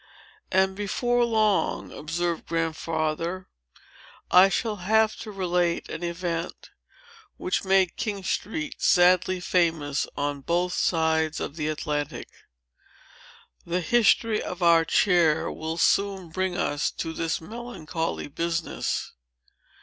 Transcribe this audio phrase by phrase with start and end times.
[0.51, 3.47] "And, before long," observed Grandfather,
[4.31, 6.71] "I shall have to relate an event,
[7.37, 12.29] which made King Street sadly famous on both sides of the Atlantic.
[13.63, 19.11] The history of our chair will soon bring us to this melancholy business."